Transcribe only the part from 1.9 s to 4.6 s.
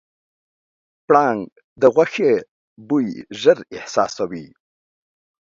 غوښې بوی ژر احساسوي.